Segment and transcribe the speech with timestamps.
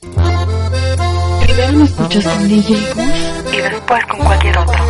[0.00, 4.84] Primero lo escuchas con DJ Gus y después con cualquier otro.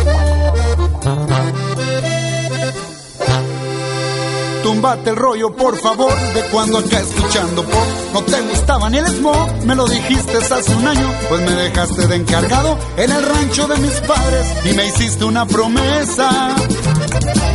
[4.63, 7.87] Túmbate el rollo, por favor, de cuando acá escuchando pop.
[8.13, 11.13] No te gustaba ni el smog, me lo dijiste hace un año.
[11.29, 15.45] Pues me dejaste de encargado en el rancho de mis padres y me hiciste una
[15.45, 16.55] promesa.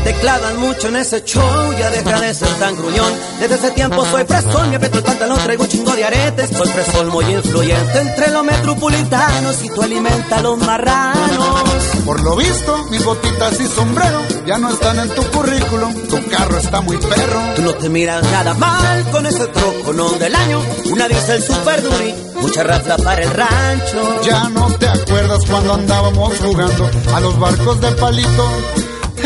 [0.04, 3.12] Te clavan mucho en ese show, ya deja de ser tan gruñón.
[3.40, 6.50] Desde ese tiempo soy fresón, me aprieto el pantalón, traigo un chingo de aretes.
[6.56, 11.72] Soy fresón muy influyente entre los metropolitanos y tú alimentas a los marranos.
[12.04, 15.92] Por lo visto, mis botitas y sombrero ya no están en tu currículum.
[16.08, 17.40] Tu carro está muy perro.
[17.56, 20.60] Tú no te miras nada mal con ese troco, no del año.
[20.92, 24.22] Una diesel super duri, mucha rafla para el rancho.
[24.22, 28.48] Ya no te acuerdas cuando andábamos jugando a los barcos de palito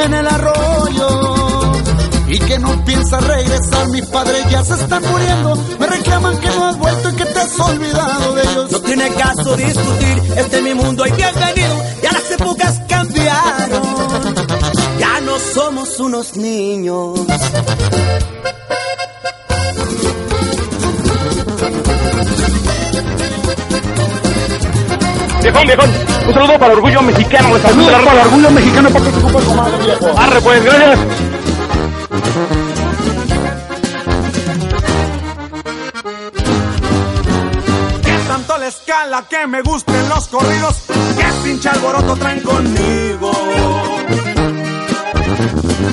[0.04, 1.72] en el arroyo.
[2.28, 5.56] Y que no piensas regresar, mis padres ya se están muriendo.
[5.80, 8.70] Me reclaman que no has vuelto y que te has olvidado de ellos.
[8.70, 11.82] No tiene caso discutir, este es mi mundo y bienvenido.
[12.02, 13.82] Ya las épocas cambiaron,
[15.30, 17.20] no somos unos niños.
[25.40, 25.90] Viejón, viejón,
[26.26, 27.54] un saludo para el orgullo mexicano.
[27.54, 30.18] Les saludo Para el orgullo mexicano, para que te ocupas, comadre, viejo.
[30.18, 30.98] Arre, pues, gracias.
[38.02, 43.89] Que tanto la escala que me gusten los corridos, que pinche alboroto traen conmigo.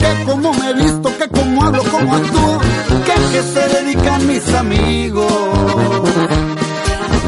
[0.07, 2.59] Que como me visto, que como hablo, como actúo,
[3.06, 5.31] que qué se dedican mis amigos.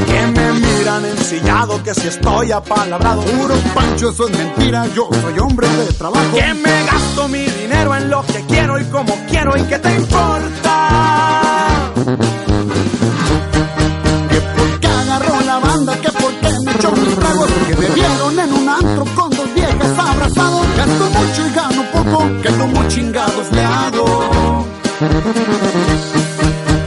[0.07, 3.21] Que me miran ensillado, que si estoy apalabrado.
[3.21, 6.35] Puro pancho, eso es mentira, yo soy hombre de trabajo.
[6.35, 9.95] Que me gasto mi dinero en lo que quiero y como quiero y que te
[9.95, 10.89] importa.
[23.51, 24.65] Le hago.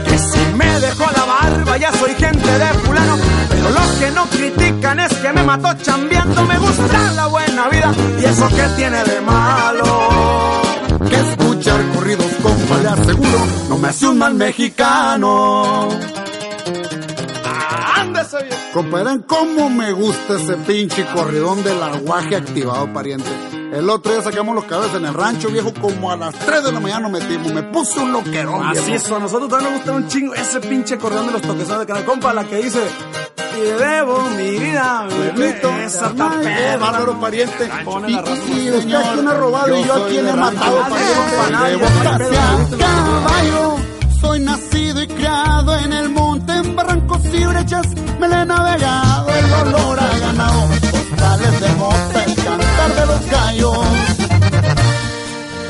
[0.05, 3.17] Que si me dejó la barba ya soy gente de fulano.
[3.49, 6.45] Pero lo que no critican es que me mató chambeando.
[6.45, 10.61] Me gusta la buena vida y eso que tiene de malo.
[11.09, 12.53] Que escuchar corridos con
[12.83, 13.39] le aseguro,
[13.69, 15.89] no me hace un mal mexicano.
[15.89, 16.23] Bien.
[18.73, 23.29] Compadre, cómo me gusta ese pinche corridón del aguaje activado, pariente.
[23.73, 26.71] El otro día sacamos los cabezas en el rancho, viejo, como a las 3 de
[26.71, 27.51] la mañana nos metimos.
[27.53, 29.05] Me puse un loquerón, Así viejo.
[29.05, 31.85] es, a nosotros también nos gusta un chingo ese pinche acordeón de los toquesones de
[31.87, 32.05] canal.
[32.05, 32.79] Compa, la que dice,
[33.57, 36.77] y debo mi vida, Pueblito, esa perra.
[36.77, 37.69] bárbaro, pariente.
[37.83, 41.63] Pone Y, y usted a quién ha robado y yo a quién he matado, pariente.
[41.63, 43.75] De De boca hacia caballo,
[44.21, 47.87] soy nacido y criado en el monte, en barrancos y brechas,
[48.19, 50.67] me le he navegado el olor a ganado,
[51.23, 53.77] de mota, el cantar de los gallos,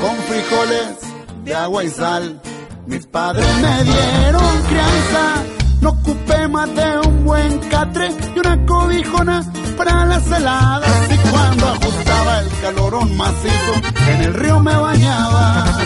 [0.02, 0.98] con frijoles
[1.46, 2.42] de agua y sal,
[2.88, 5.44] mis padres me dieron crianza,
[5.82, 9.44] no ocupé más de un buen catre y una cobijona
[9.78, 13.74] para las heladas, y cuando ajustaba el calorón macizo,
[14.10, 15.78] en el río me bañaba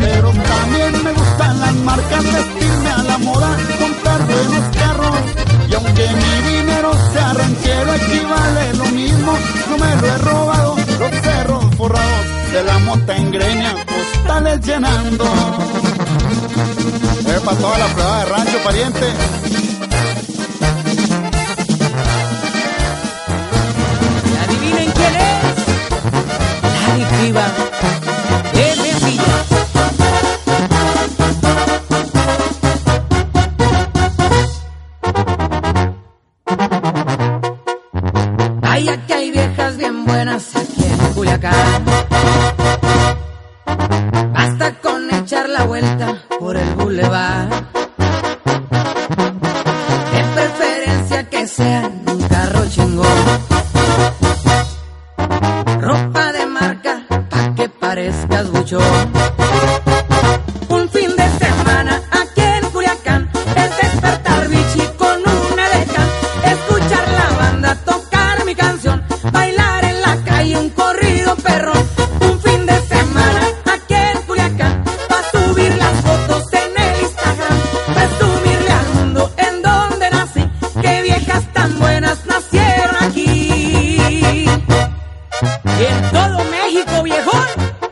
[0.00, 5.20] pero también me gustan las marcas, vestirme a la moda, comprar buenos carros.
[5.68, 9.32] Y aunque mi dinero sea ranchero, equivale lo mismo,
[9.70, 10.76] no me lo he robado.
[10.98, 15.24] Los cerros forrados de la mota en greña, postales llenando.
[17.26, 19.06] Es para toda la prueba de rancho, pariente.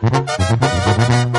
[0.08, 1.35] Thank you.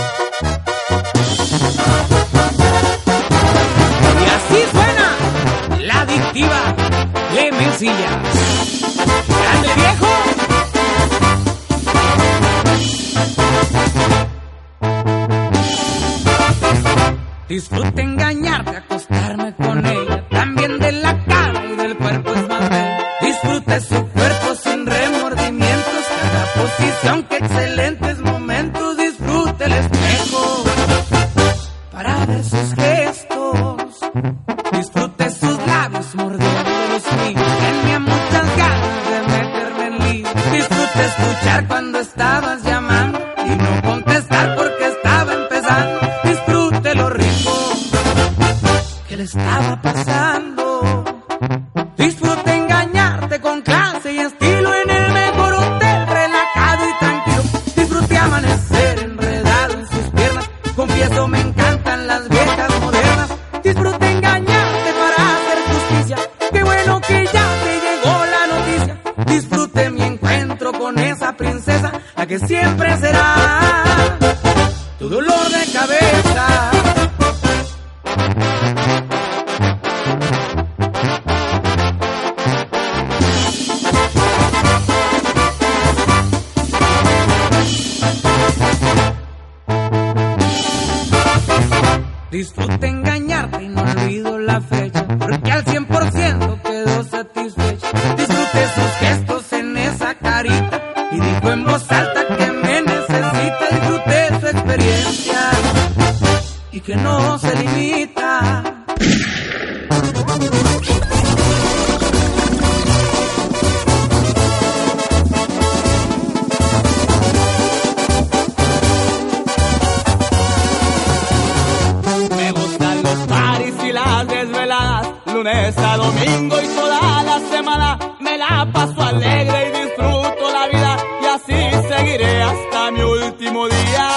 [128.19, 134.09] me la paso alegre y disfruto la vida y así seguiré hasta mi último día.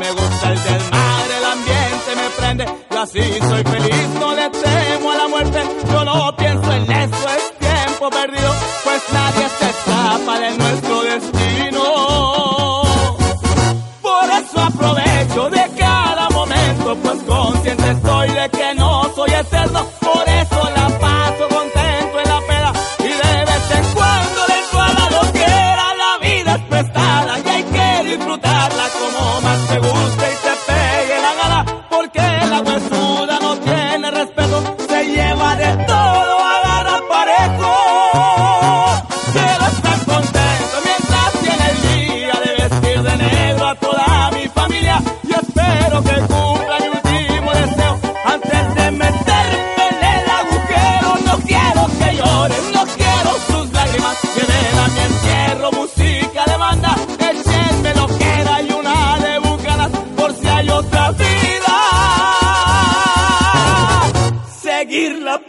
[0.00, 3.65] Me gusta el del mar, el ambiente me prende y así soy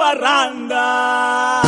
[0.07, 1.66] parranda.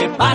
[0.00, 0.29] que pasa.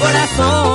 [0.00, 0.71] corazón.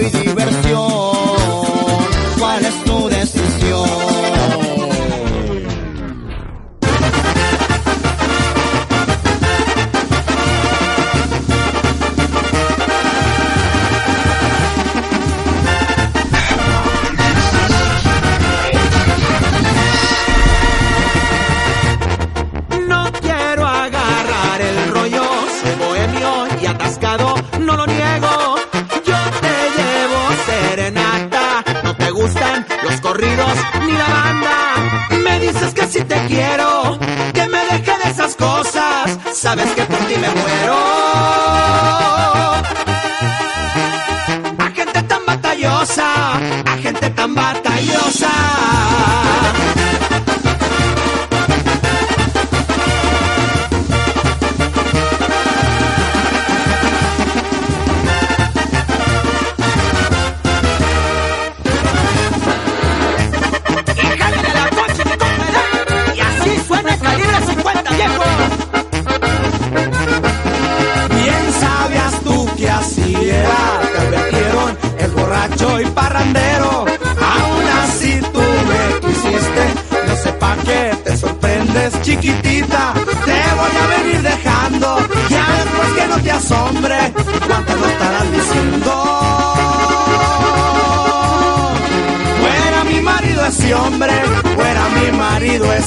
[0.00, 0.39] We.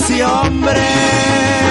[0.03, 1.62] ese hombre.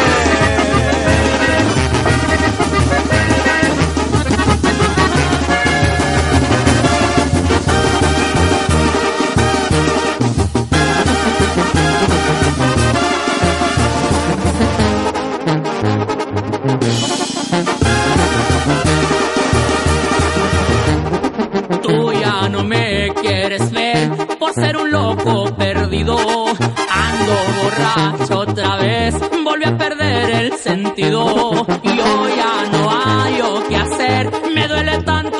[30.96, 34.30] y hoy ya no hay o qué hacer.
[34.54, 35.38] Me duele tanto.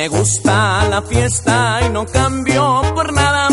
[0.00, 3.48] Me gusta la fiesta y no cambio por nada.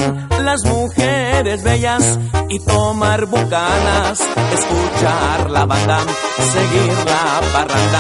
[0.46, 4.22] Las mujeres bellas y tomar bucanas,
[4.54, 6.00] escuchar la banda,
[6.54, 8.00] seguir la parranda,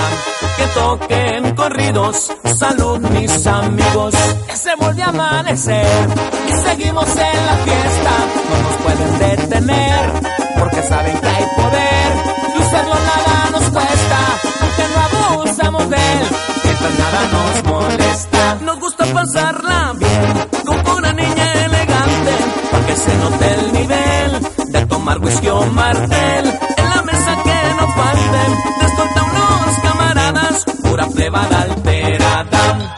[0.55, 4.15] que toquen corridos, salud mis amigos,
[4.53, 6.07] se vuelve a amanecer
[6.47, 8.13] y seguimos en la fiesta,
[8.49, 10.11] no nos pueden detener,
[10.57, 12.09] porque saben que hay poder,
[12.55, 14.19] y usarlo nada nos cuesta,
[14.61, 16.56] aunque no abusamos de él,
[16.87, 22.31] mientras nada nos molesta, nos gusta pasarla bien, con una niña elegante,
[22.71, 26.45] para que se note el nivel de tomar whisky o martel,
[26.77, 28.51] en la mesa que no falten,
[28.81, 32.93] desconta unos camaradas, pura plebada alterada.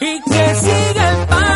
[0.00, 1.53] Y que siga el par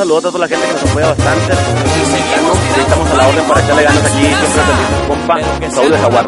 [0.00, 1.52] saludo a toda la gente que nos apoya bastante.
[2.76, 4.18] Y estamos a la orden para echarle ganas aquí.
[4.18, 5.38] Siempre feliz, compa.
[5.70, 6.26] Saúl de Jaguar.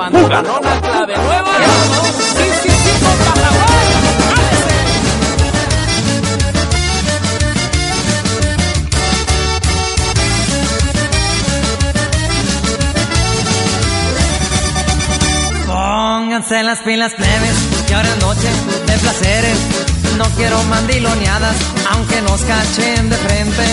[15.67, 17.57] Pónganse las pilas plebes,
[17.87, 18.49] que ahora es noche
[18.87, 19.82] de placeres.
[20.17, 21.57] No quiero mandiloneadas,
[21.93, 23.65] aunque nos cachen de frente.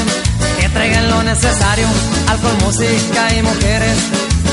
[0.60, 1.88] Que traigan lo necesario,
[2.28, 3.97] alcohol, música y mujeres.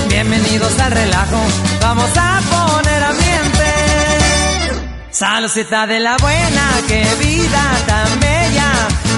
[0.08, 1.40] Bienvenidos al relajo,
[1.80, 3.64] vamos a poner ambiente.
[5.10, 8.70] Saludcita de la buena, qué vida tan bella.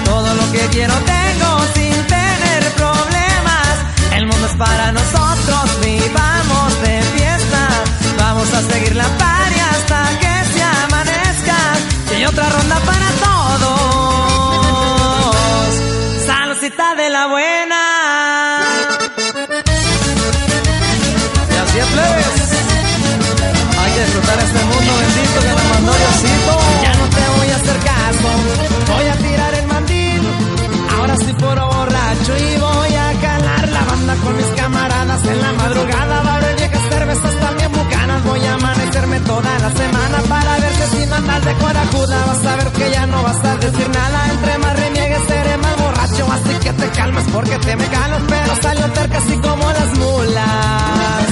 [0.05, 3.73] Todo lo que quiero tengo sin tener problemas.
[4.13, 7.67] El mundo es para nosotros, vivamos de fiesta.
[8.17, 9.38] Vamos a seguir la party
[12.29, 13.69] otra ronda para todos.
[16.25, 18.61] Saludcita de la buena.
[21.53, 21.87] Y así es.
[23.79, 26.58] Hay que disfrutar este mundo bendito que nos mandó Diosito.
[39.29, 43.05] Toda la semana para ver que si mandas de corajuda vas a ver que ya
[43.05, 44.19] no vas a decir nada.
[44.33, 48.21] Entre más reniegues seré más borracho, así que te calmas porque te me ganas.
[48.27, 51.25] Pero salió terca así como las mulas.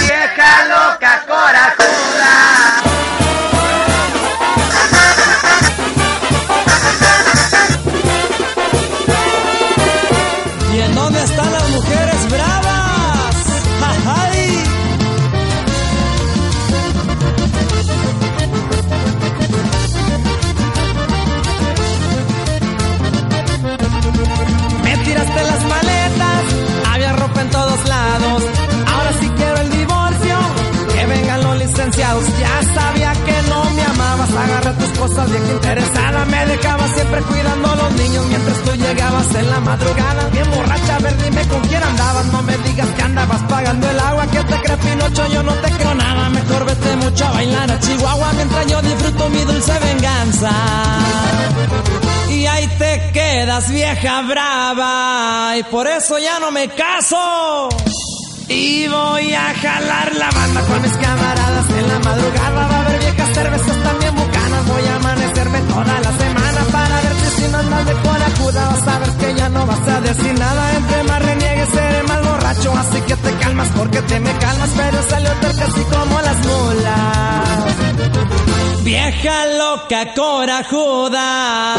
[0.00, 2.51] Vieja loca corajuda.
[35.20, 36.24] Bien interesada.
[36.24, 40.28] Me dejabas siempre cuidando a los niños mientras tú llegabas en la madrugada.
[40.30, 42.26] Bien borracha, a ver, dime con quién andabas.
[42.26, 45.70] No me digas que andabas pagando el agua, que te crees Pinocho, yo no te
[45.70, 46.28] creo nada.
[46.30, 50.50] Mejor vete mucho a bailar a Chihuahua mientras yo disfruto mi dulce venganza.
[52.30, 55.56] Y ahí te quedas, vieja brava.
[55.58, 57.68] Y por eso ya no me caso.
[58.48, 62.66] Y voy a jalar la banda con mis camaradas en la madrugada.
[62.66, 63.71] Va a haber viejas cervezas
[65.72, 68.68] toda la semana para ver si no andas de corajuda.
[68.68, 70.72] Vas a ver que ya no vas a decir nada.
[70.76, 72.72] Entre más reniegues seré más borracho.
[72.82, 74.70] Así que te calmas porque te me calmas.
[74.76, 77.74] Pero salió terca así como las mulas.
[78.84, 81.76] Vieja loca corajuda.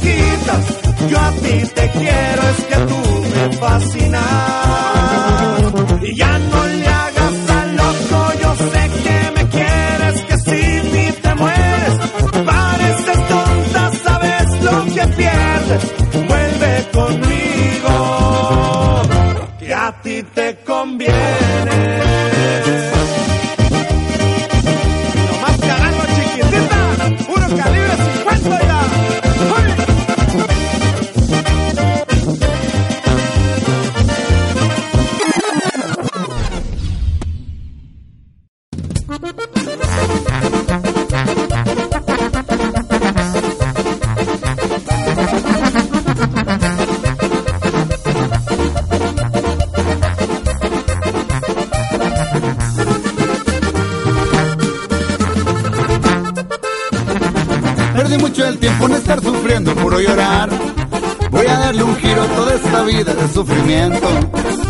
[0.00, 0.64] quitas.
[1.10, 3.00] Yo a ti te quiero, es que tú
[3.34, 4.53] me fascinas.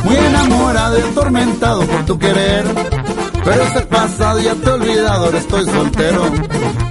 [0.04, 2.64] muy enamorado y atormentado por tu querer.
[3.44, 6.22] Pero este pasado ya te he olvidado, ahora estoy soltero,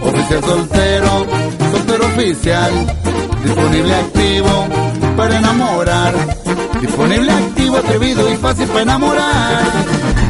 [0.01, 1.25] oficial soltero,
[1.71, 2.71] soltero oficial,
[3.43, 4.67] disponible activo
[5.17, 6.13] para enamorar,
[6.79, 10.22] disponible activo, atrevido y fácil para enamorar.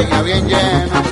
[0.00, 1.02] traiga bien llena.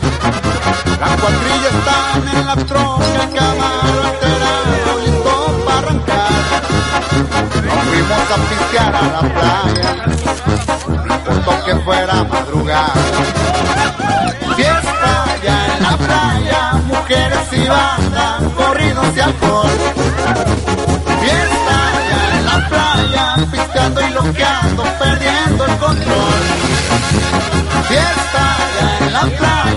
[1.00, 5.32] Las cuadrillas están en la troca, el caballo alterado, listo
[5.64, 6.30] para arrancar.
[7.64, 9.90] Nos fuimos a pistear a la playa,
[11.24, 12.94] puesto que fuera madrugada.
[14.56, 15.12] Fiesta
[15.44, 19.78] ya en la playa, mujeres y bandas, corridos y alcohol.
[21.20, 21.78] Fiesta
[22.10, 26.67] ya en la playa, pisteando y loqueando, perdiendo el control.
[29.18, 29.67] la playa.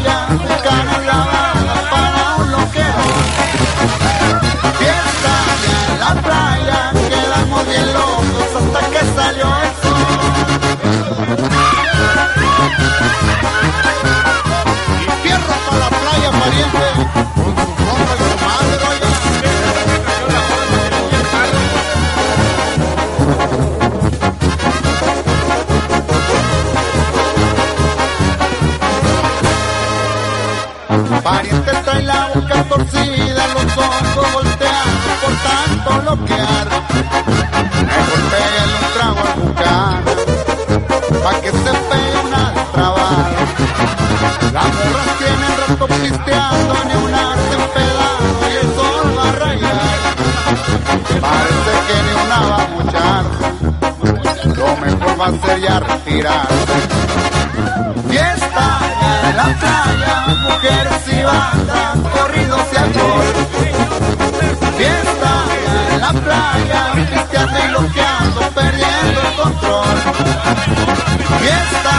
[55.30, 56.74] Mejor va a retirarse.
[58.10, 58.80] Fiesta
[59.30, 60.14] en la playa,
[60.50, 63.30] mujeres y bandas, corridos y alcohol.
[64.78, 65.34] Fiesta
[65.94, 69.98] en la playa, cristiano y loqueando, perdiendo el control.
[71.40, 71.96] Fiesta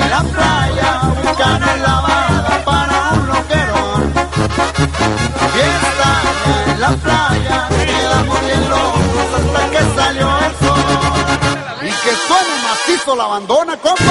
[0.00, 0.90] en la playa,
[1.22, 4.12] buscando la banda para un loquerón.
[5.52, 6.10] Fiesta
[6.72, 10.74] en la playa, quedamos bien locos hasta que salió el sol.
[11.82, 12.53] Y que suene
[13.04, 14.02] macizo la abandona, compa.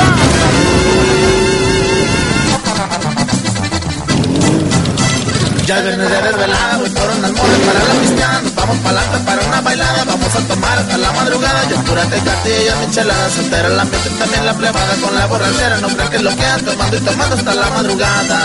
[5.66, 8.42] Ya el viernes de desvelada, voy por unas moras para la pista.
[8.42, 11.70] Nos vamos pa'lante para una bailada, vamos a tomar hasta la madrugada.
[11.70, 15.78] Yo pura tecatilla, michelada, se entera el ambiente, también la plebada con la borrachera.
[15.78, 18.40] No crean que lo quedan tomando y tomando hasta la madrugada.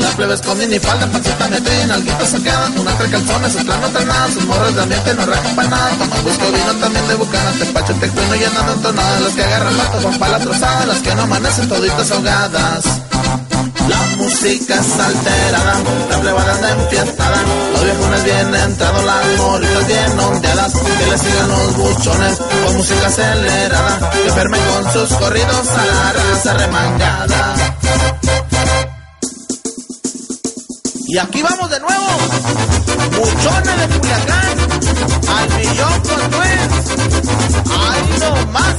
[0.00, 4.44] Las plebes con minifalda, pancita metida, alguita sacada, unas tres calzones, no traen nada, sus
[4.44, 5.90] morras de ambiente no rajan para nada,
[6.22, 9.76] busco vino también de bucana, te pacho, te cuino y andando entonadas, las que agarran
[9.76, 12.84] mato van pa' la trozada, las que no amanecen toditas ahogadas.
[13.88, 15.74] La música es alterada,
[16.10, 17.36] la plebada anda enfiestada,
[17.72, 23.06] los viejones bien entrados, las morritas bien ondeadas, que le sigan los buchones con música
[23.06, 27.54] acelerada, que con sus corridos a la raza remangada.
[31.08, 32.04] Y aquí vamos de nuevo,
[33.16, 34.58] buchones de Culiacán,
[35.28, 36.70] al millón con nuez,
[37.70, 38.74] ahí no más.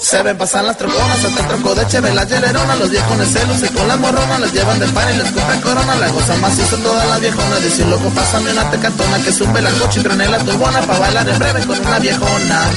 [0.00, 3.60] Se ven pasar las troconas, hasta el troco de cheve, la hielerona, los viejones celos
[3.60, 6.76] y con las morronas les llevan de par y les compran corona, la goza macizo
[6.76, 10.38] todas las viejonas, dice loco, pásame una tecatona que sube la coche y trene la
[10.38, 12.70] turbona pa' bailar en breve con una viejona.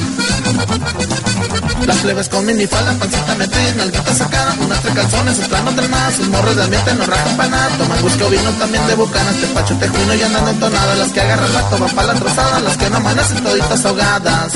[1.86, 6.28] Las plebes con minifalda, pancita metida, nalguita sacada, unas tres calzones, no traen nada, sus
[6.28, 9.46] morros de ambiente no rajan pa' nada, toman whisky o vino también de bucanas, te
[9.48, 12.76] pacho, te juino y andan entonadas, las que agarran la van pa' la trozada, las
[12.76, 14.52] que no amanecen toditas ahogadas.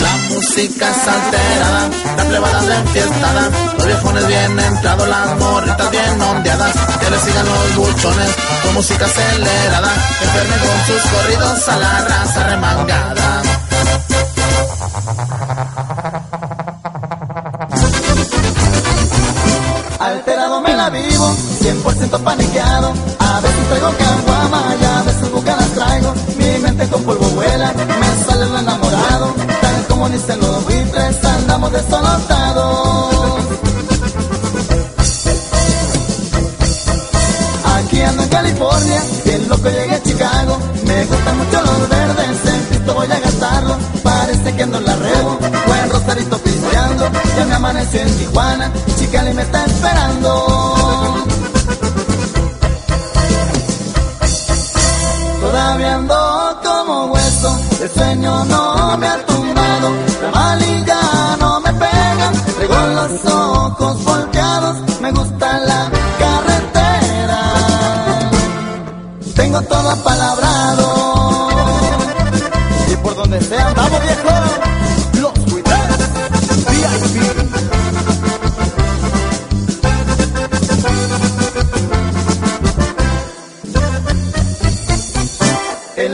[0.00, 6.22] La música es alterada, la plebada de enfiestada, los viejones bien entrados, las morritas bien
[6.22, 8.30] ondeadas, que le sigan los buchones
[8.62, 13.41] con música acelerada, que enfermen con sus corridos a la raza remangada.
[20.60, 22.92] Me la vivo, 100% paniqueado.
[23.18, 26.12] A veces traigo caguama y a veces bucanas traigo.
[26.36, 29.34] Mi mente con polvo vuela, me sale lo enamorado.
[29.62, 33.44] Tal como dicen los buitres, andamos desolotados.
[37.76, 40.58] Aquí ando en California, bien loco llegué a Chicago.
[40.84, 41.38] Me gustan
[47.36, 51.24] Ya me amaneció en Tijuana, Chicali me está esperando.
[55.40, 59.90] Todavía ando como hueso, el sueño no me ha tumbado.
[60.22, 61.00] La malilla
[61.40, 64.76] no me pega, traigo los ojos volteados.
[65.00, 67.40] Me gusta la carretera,
[69.34, 71.48] tengo todo apalabrado.
[72.92, 74.71] Y por donde sea andamos viejo,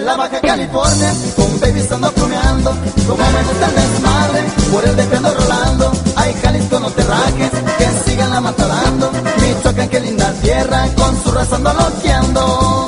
[0.08, 2.70] la Baja California, con babies ando plumeando,
[3.06, 4.40] como me gusta el desmadre,
[4.72, 5.92] por el de ando rolando.
[6.16, 9.10] Ay, Jalisco, no te rajes, que sigan la mata dando.
[9.40, 12.86] Michoacán, qué linda tierra, con su raza ando loqueando.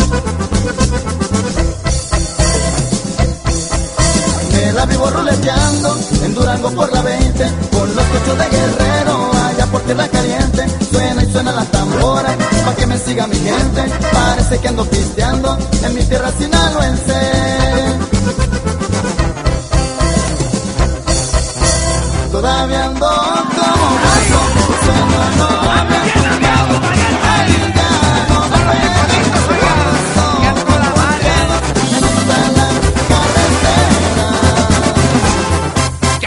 [4.53, 9.00] Me la vivo ruleteando, en Durango por la 20, con los cochos de guerrero,
[13.11, 13.83] siga mi gente.
[14.13, 17.21] Parece que ando pisteando en mi tierra sinaloense.
[22.31, 23.09] Todavía ando
[23.57, 23.87] como
[24.85, 25.61] sueño no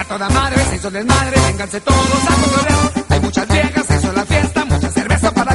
[0.05, 2.91] toda madre se hizo desmadre, vénganse todos a cotorrear.
[3.09, 5.52] Hay muchas viejas, se hizo la fiesta, mucha cerveza para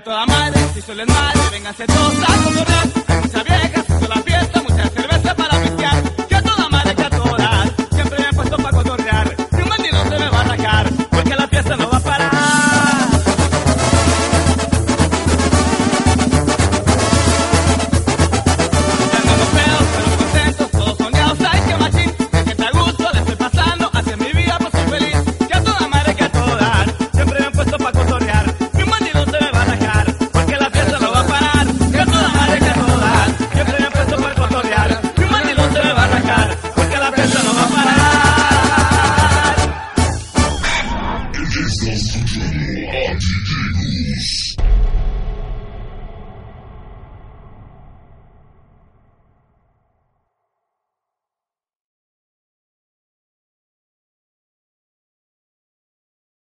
[0.00, 2.88] toda madre, si solo es madre, vénganse todos a cotorrear.
[3.08, 6.19] Hay mucha vieja, se hizo la fiesta, mucha cerveza para pistear.